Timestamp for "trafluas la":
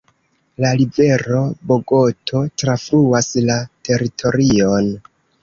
2.63-3.59